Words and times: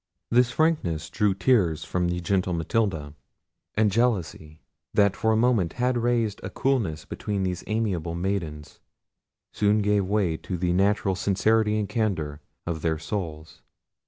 This 0.31 0.49
frankness 0.49 1.11
drew 1.11 1.35
tears 1.35 1.83
from 1.83 2.07
the 2.07 2.19
gentle 2.19 2.53
Matilda; 2.53 3.13
and 3.75 3.91
jealousy 3.91 4.63
that 4.95 5.15
for 5.15 5.31
a 5.31 5.37
moment 5.37 5.73
had 5.73 5.95
raised 5.95 6.41
a 6.43 6.49
coolness 6.49 7.05
between 7.05 7.43
these 7.43 7.63
amiable 7.67 8.15
maidens 8.15 8.79
soon 9.53 9.77
gave 9.83 10.05
way 10.07 10.37
to 10.37 10.57
the 10.57 10.73
natural 10.73 11.13
sincerity 11.13 11.77
and 11.77 11.87
candour 11.87 12.41
of 12.65 12.81
their 12.81 12.97
souls. 12.97 13.61